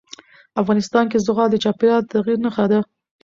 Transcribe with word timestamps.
افغانستان 0.61 1.05
کې 1.11 1.17
زغال 1.25 1.49
د 1.51 1.55
چاپېریال 1.63 2.01
د 2.03 2.09
تغیر 2.13 2.37
نښه 2.45 2.65
ده. 2.71 2.79